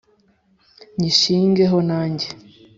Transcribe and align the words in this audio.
nyishinge 0.97 1.63
ho 1.71 1.77
nange” 1.89 2.27